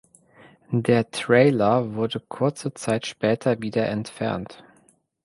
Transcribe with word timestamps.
Der 0.71 1.11
Trailer 1.11 1.93
wurde 1.93 2.21
kurze 2.21 2.73
Zeit 2.73 3.05
später 3.05 3.61
wieder 3.61 3.85
entfernt. 3.87 4.63